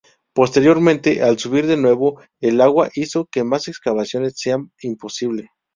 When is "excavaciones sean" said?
3.67-4.71